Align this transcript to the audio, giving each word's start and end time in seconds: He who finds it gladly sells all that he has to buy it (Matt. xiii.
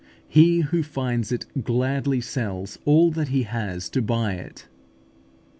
He 0.27 0.61
who 0.61 0.81
finds 0.81 1.31
it 1.31 1.45
gladly 1.63 2.21
sells 2.21 2.79
all 2.85 3.11
that 3.11 3.27
he 3.27 3.43
has 3.43 3.87
to 3.91 4.01
buy 4.01 4.31
it 4.33 4.39
(Matt. 4.45 4.59
xiii. 4.61 4.67